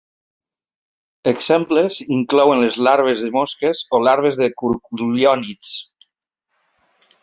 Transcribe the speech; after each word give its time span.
Exemples 1.31 1.99
inclouen 2.17 2.63
les 2.65 2.81
larves 2.89 3.23
de 3.27 3.31
mosques 3.39 3.85
o 3.99 4.03
larves 4.09 4.43
de 4.43 4.51
curculiònids. 4.65 5.81